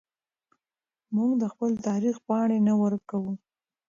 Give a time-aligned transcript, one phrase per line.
[1.15, 3.33] موږ د خپل تاریخ پاڼې نه ورکوو.